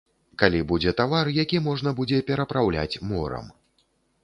[0.43, 3.45] Калі будзе тавар, які можна будзе перапраўляць морам.